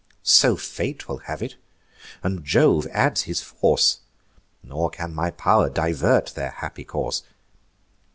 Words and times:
So 0.23 0.55
Fate 0.55 1.07
will 1.07 1.19
have 1.29 1.43
it, 1.43 1.57
and 2.23 2.43
Jove 2.43 2.87
adds 2.91 3.25
his 3.29 3.39
force; 3.43 3.99
Nor 4.63 4.89
can 4.89 5.13
my 5.13 5.29
pow'r 5.29 5.69
divert 5.69 6.33
their 6.33 6.49
happy 6.49 6.83
course. 6.85 7.21